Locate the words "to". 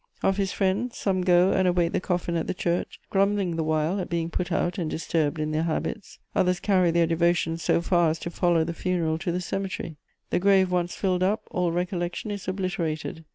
8.21-8.31, 9.19-9.31